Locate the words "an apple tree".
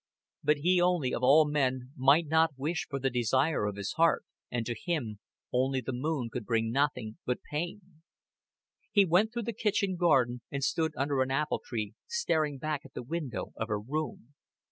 11.21-11.93